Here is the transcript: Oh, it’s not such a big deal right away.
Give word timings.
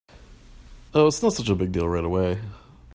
Oh, 0.95 1.05
it’s 1.05 1.21
not 1.21 1.33
such 1.33 1.47
a 1.49 1.53
big 1.53 1.71
deal 1.71 1.87
right 1.87 2.03
away. 2.03 2.39